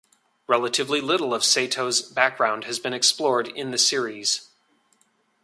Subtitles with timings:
[0.47, 4.49] Relatively little of Sato's background has been explored in the series.